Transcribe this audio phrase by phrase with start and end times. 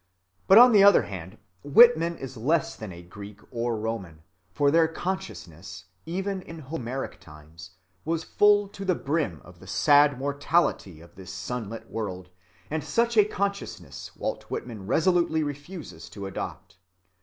[0.47, 4.87] But on the other hand Whitman is less than a Greek or Roman; for their
[4.87, 11.13] consciousness, even in Homeric times, was full to the brim of the sad mortality of
[11.13, 12.29] this sunlit world,
[12.71, 16.77] and such a consciousness Walt Whitman resolutely refuses to adopt.